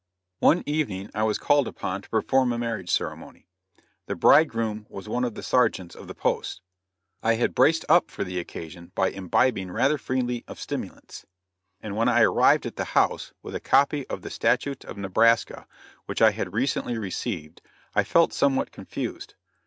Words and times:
One 0.39 0.63
evening 0.65 1.11
I 1.13 1.21
was 1.21 1.37
called 1.37 1.67
upon 1.67 2.01
to 2.01 2.09
perform 2.09 2.51
a 2.51 2.57
marriage 2.57 2.89
ceremony. 2.89 3.45
The 4.07 4.15
bridegroom 4.15 4.87
was 4.89 5.07
one 5.07 5.23
of 5.23 5.35
the 5.35 5.43
sergeants 5.43 5.93
of 5.93 6.07
the 6.07 6.15
post. 6.15 6.61
I 7.21 7.35
had 7.35 7.53
"braced 7.53 7.85
up" 7.87 8.09
for 8.09 8.23
the 8.23 8.39
occasion 8.39 8.91
by 8.95 9.11
imbibing 9.11 9.69
rather 9.69 9.99
freely 9.99 10.43
of 10.47 10.59
stimulants, 10.59 11.27
and 11.81 11.95
when 11.95 12.09
I 12.09 12.21
arrived 12.23 12.65
at 12.65 12.77
the 12.77 12.85
house, 12.97 13.31
with 13.43 13.53
a 13.53 13.59
copy 13.59 14.07
of 14.07 14.23
the 14.23 14.31
Statutes 14.31 14.83
of 14.85 14.97
Nebraska, 14.97 15.67
which 16.07 16.19
I 16.19 16.31
had 16.31 16.51
recently 16.51 16.97
received, 16.97 17.61
I 17.93 18.03
felt 18.03 18.33
somewhat 18.33 18.71
confused. 18.71 19.35